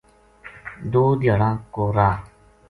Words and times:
دو 0.91 1.03
دھیاڑا 1.21 1.51
کو 1.73 1.83
راہ 1.95 2.15